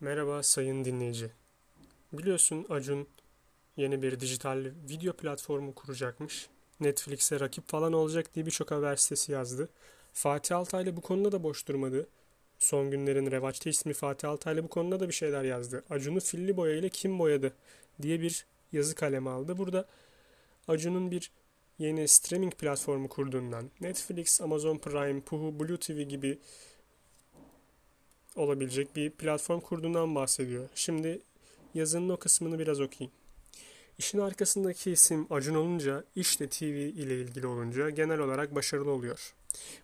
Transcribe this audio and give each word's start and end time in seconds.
Merhaba 0.00 0.42
sayın 0.42 0.84
dinleyici. 0.84 1.30
Biliyorsun 2.12 2.66
Acun 2.68 3.08
yeni 3.76 4.02
bir 4.02 4.20
dijital 4.20 4.64
video 4.88 5.12
platformu 5.12 5.74
kuracakmış. 5.74 6.48
Netflix'e 6.80 7.40
rakip 7.40 7.68
falan 7.68 7.92
olacak 7.92 8.34
diye 8.34 8.46
birçok 8.46 8.70
haber 8.70 8.96
sitesi 8.96 9.32
yazdı. 9.32 9.68
Fatih 10.12 10.56
Altaylı 10.56 10.96
bu 10.96 11.00
konuda 11.00 11.32
da 11.32 11.42
boş 11.42 11.68
durmadı. 11.68 12.06
Son 12.58 12.90
günlerin 12.90 13.30
revaçta 13.30 13.70
ismi 13.70 13.92
Fatih 13.92 14.28
Altaylı 14.28 14.64
bu 14.64 14.68
konuda 14.68 15.00
da 15.00 15.08
bir 15.08 15.14
şeyler 15.14 15.44
yazdı. 15.44 15.84
Acun'u 15.90 16.20
filli 16.20 16.56
boya 16.56 16.76
ile 16.76 16.88
kim 16.88 17.18
boyadı 17.18 17.52
diye 18.02 18.20
bir 18.20 18.46
yazı 18.72 18.94
kalemi 18.94 19.30
aldı. 19.30 19.58
Burada 19.58 19.88
Acun'un 20.68 21.10
bir 21.10 21.30
yeni 21.78 22.08
streaming 22.08 22.54
platformu 22.54 23.08
kurduğundan, 23.08 23.70
Netflix, 23.80 24.40
Amazon 24.40 24.78
Prime, 24.78 25.20
Puhu, 25.20 25.60
Blue 25.60 25.78
TV 25.78 26.00
gibi 26.00 26.38
olabilecek 28.36 28.96
bir 28.96 29.10
platform 29.10 29.60
kurduğundan 29.60 30.14
bahsediyor. 30.14 30.68
Şimdi 30.74 31.20
yazının 31.74 32.08
o 32.08 32.16
kısmını 32.16 32.58
biraz 32.58 32.80
okuyayım. 32.80 33.12
İşin 33.98 34.18
arkasındaki 34.18 34.90
isim 34.90 35.26
Acun 35.30 35.54
olunca, 35.54 36.04
iş 36.16 36.36
TV 36.36 36.64
ile 36.64 37.20
ilgili 37.20 37.46
olunca 37.46 37.90
genel 37.90 38.18
olarak 38.18 38.54
başarılı 38.54 38.90
oluyor. 38.90 39.34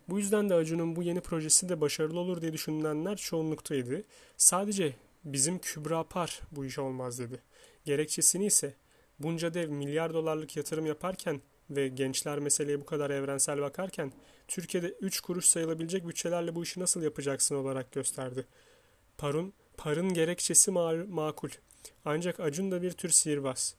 Bu 0.09 0.19
yüzden 0.19 0.49
de 0.49 0.53
Acun'un 0.53 0.95
bu 0.95 1.03
yeni 1.03 1.21
projesi 1.21 1.69
de 1.69 1.81
başarılı 1.81 2.19
olur 2.19 2.41
diye 2.41 2.53
düşünülenler 2.53 3.15
çoğunluktaydı. 3.17 4.03
Sadece 4.37 4.95
bizim 5.23 5.59
Kübra 5.59 6.03
Par 6.03 6.41
bu 6.51 6.65
iş 6.65 6.79
olmaz 6.79 7.19
dedi. 7.19 7.39
Gerekçesini 7.85 8.45
ise 8.45 8.73
bunca 9.19 9.53
dev 9.53 9.69
milyar 9.69 10.13
dolarlık 10.13 10.57
yatırım 10.57 10.85
yaparken 10.85 11.41
ve 11.69 11.87
gençler 11.87 12.39
meseleye 12.39 12.81
bu 12.81 12.85
kadar 12.85 13.09
evrensel 13.09 13.61
bakarken 13.61 14.11
Türkiye'de 14.47 14.87
3 14.87 15.19
kuruş 15.19 15.45
sayılabilecek 15.45 16.07
bütçelerle 16.07 16.55
bu 16.55 16.63
işi 16.63 16.79
nasıl 16.79 17.01
yapacaksın 17.01 17.55
olarak 17.55 17.91
gösterdi. 17.91 18.45
Parun, 19.17 19.53
parın 19.77 20.13
gerekçesi 20.13 20.71
ma- 20.71 21.07
makul. 21.07 21.49
Ancak 22.05 22.39
Acun 22.39 22.71
da 22.71 22.81
bir 22.81 22.91
tür 22.91 23.09
sihirbaz. 23.09 23.75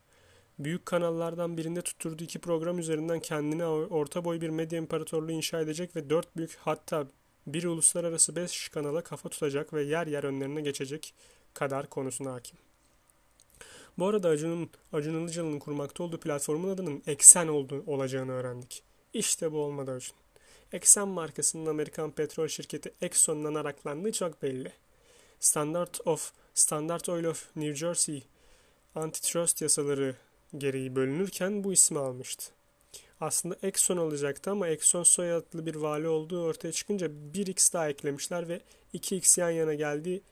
Büyük 0.58 0.86
kanallardan 0.86 1.56
birinde 1.56 1.82
tutturduğu 1.82 2.24
iki 2.24 2.38
program 2.38 2.78
üzerinden 2.78 3.20
kendine 3.20 3.66
orta 3.66 4.24
boy 4.24 4.40
bir 4.40 4.48
medya 4.48 4.78
imparatorluğu 4.78 5.32
inşa 5.32 5.60
edecek 5.60 5.96
ve 5.96 6.10
dört 6.10 6.36
büyük 6.36 6.56
hatta 6.60 7.06
bir 7.46 7.64
uluslararası 7.64 8.36
beş 8.36 8.68
kanala 8.68 9.00
kafa 9.00 9.28
tutacak 9.28 9.72
ve 9.72 9.82
yer 9.82 10.06
yer 10.06 10.24
önlerine 10.24 10.60
geçecek 10.60 11.14
kadar 11.54 11.90
konusuna 11.90 12.32
hakim. 12.32 12.65
Bu 13.98 14.06
arada 14.06 14.28
Acun'un 14.28 14.70
Acun 14.92 15.22
Ilıcalı'nın 15.22 15.58
kurmakta 15.58 16.04
olduğu 16.04 16.20
platformun 16.20 16.68
adının 16.68 17.02
Eksen 17.06 17.48
olduğu, 17.48 17.84
olacağını 17.86 18.32
öğrendik. 18.32 18.82
İşte 19.12 19.52
bu 19.52 19.58
olmadı 19.58 19.90
Acun. 19.90 20.16
Eksen 20.72 21.08
markasının 21.08 21.66
Amerikan 21.66 22.10
petrol 22.10 22.48
şirketi 22.48 22.92
Exxon'dan 23.02 23.54
araklandığı 23.54 24.12
çok 24.12 24.42
belli. 24.42 24.72
Standard 25.40 25.94
of 26.04 26.32
Standard 26.54 27.06
Oil 27.06 27.24
of 27.24 27.56
New 27.56 27.76
Jersey 27.76 28.22
antitrust 28.94 29.62
yasaları 29.62 30.16
gereği 30.58 30.96
bölünürken 30.96 31.64
bu 31.64 31.72
ismi 31.72 31.98
almıştı. 31.98 32.52
Aslında 33.20 33.56
Exxon 33.62 33.96
olacaktı 33.96 34.50
ama 34.50 34.68
Exxon 34.68 35.02
soyadlı 35.02 35.66
bir 35.66 35.74
vali 35.74 36.08
olduğu 36.08 36.44
ortaya 36.44 36.72
çıkınca 36.72 37.06
1x 37.34 37.72
daha 37.72 37.88
eklemişler 37.88 38.48
ve 38.48 38.60
2x 38.94 39.40
yan 39.40 39.50
yana 39.50 39.74
geldiği 39.74 40.22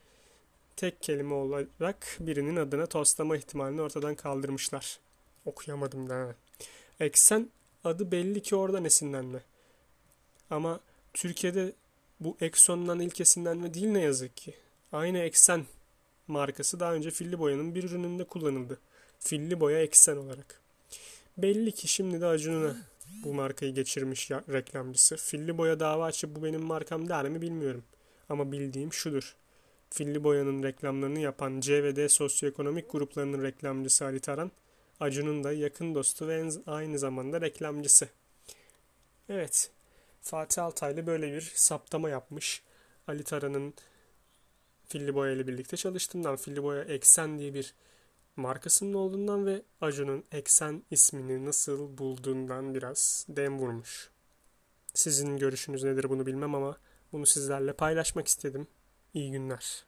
tek 0.76 1.02
kelime 1.02 1.34
olarak 1.34 2.16
birinin 2.20 2.56
adına 2.56 2.86
tostlama 2.86 3.36
ihtimalini 3.36 3.82
ortadan 3.82 4.14
kaldırmışlar. 4.14 4.98
Okuyamadım 5.44 6.08
da. 6.08 6.34
Eksen 7.00 7.48
adı 7.84 8.12
belli 8.12 8.42
ki 8.42 8.56
oradan 8.56 8.84
esinlenme. 8.84 9.40
Ama 10.50 10.80
Türkiye'de 11.14 11.72
bu 12.20 12.36
Exxon'dan 12.40 13.00
ilk 13.00 13.20
esinlenme 13.20 13.74
değil 13.74 13.86
ne 13.86 14.00
yazık 14.00 14.36
ki. 14.36 14.54
Aynı 14.92 15.18
Eksen 15.18 15.64
markası 16.28 16.80
daha 16.80 16.94
önce 16.94 17.10
filli 17.10 17.38
boyanın 17.38 17.74
bir 17.74 17.84
ürününde 17.84 18.24
kullanıldı. 18.24 18.78
Filli 19.20 19.60
boya 19.60 19.80
Eksen 19.80 20.16
olarak. 20.16 20.60
Belli 21.38 21.72
ki 21.72 21.88
şimdi 21.88 22.20
de 22.20 22.26
Acun'una 22.26 22.76
bu 23.24 23.34
markayı 23.34 23.74
geçirmiş 23.74 24.30
ya, 24.30 24.44
reklamcısı. 24.52 25.16
Filli 25.16 25.58
boya 25.58 25.80
dava 25.80 26.04
açıp 26.04 26.36
bu 26.36 26.44
benim 26.44 26.62
markam 26.62 27.08
der 27.08 27.28
mi 27.28 27.42
bilmiyorum. 27.42 27.84
Ama 28.28 28.52
bildiğim 28.52 28.92
şudur. 28.92 29.36
Filli 29.90 30.24
boyanın 30.24 30.62
reklamlarını 30.62 31.18
yapan 31.18 31.60
C 31.60 31.82
ve 31.82 31.96
D 31.96 32.08
sosyoekonomik 32.08 32.92
gruplarının 32.92 33.42
reklamcısı 33.42 34.04
Ali 34.04 34.20
Taran, 34.20 34.50
Acun'un 35.00 35.44
da 35.44 35.52
yakın 35.52 35.94
dostu 35.94 36.28
ve 36.28 36.48
aynı 36.66 36.98
zamanda 36.98 37.40
reklamcısı. 37.40 38.08
Evet, 39.28 39.70
Fatih 40.22 40.64
Altaylı 40.64 41.06
böyle 41.06 41.32
bir 41.32 41.52
saptama 41.54 42.10
yapmış. 42.10 42.62
Ali 43.08 43.24
Taran'ın 43.24 43.74
Filli 44.88 45.14
Boya 45.14 45.32
ile 45.32 45.46
birlikte 45.46 45.76
çalıştığından, 45.76 46.36
Filli 46.36 46.62
Boya 46.62 46.82
Eksen 46.82 47.38
diye 47.38 47.54
bir 47.54 47.74
markasının 48.36 48.94
olduğundan 48.94 49.46
ve 49.46 49.62
Acun'un 49.80 50.24
Eksen 50.32 50.82
ismini 50.90 51.44
nasıl 51.44 51.98
bulduğundan 51.98 52.74
biraz 52.74 53.26
dem 53.28 53.58
vurmuş. 53.58 54.10
Sizin 54.94 55.36
görüşünüz 55.36 55.84
nedir 55.84 56.08
bunu 56.08 56.26
bilmem 56.26 56.54
ama 56.54 56.78
bunu 57.12 57.26
sizlerle 57.26 57.72
paylaşmak 57.72 58.28
istedim. 58.28 58.66
İyi 59.14 59.30
günler. 59.30 59.84